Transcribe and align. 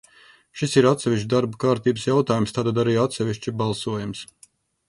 Šis 0.61 0.71
ir 0.79 0.87
atsevišķs 0.91 1.25
darba 1.33 1.59
kārtības 1.65 2.07
jautājums, 2.09 2.57
tātad 2.57 2.83
arī 2.85 2.99
atsevišķi 3.05 3.57
balsojams. 3.63 4.29